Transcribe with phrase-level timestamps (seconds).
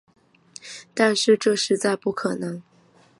[0.95, 2.63] 但是这实在不可能